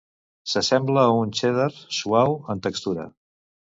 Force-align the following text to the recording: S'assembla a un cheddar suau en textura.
S'assembla 0.53 1.03
a 1.09 1.19
un 1.25 1.35
cheddar 1.41 1.69
suau 1.99 2.35
en 2.55 2.65
textura. 2.69 3.07